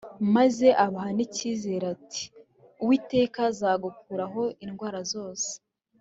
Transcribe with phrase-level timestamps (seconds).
[0.35, 2.23] maze abaha nicyizere agira ati
[2.83, 5.49] Uwiteka azagukuraho indwara zose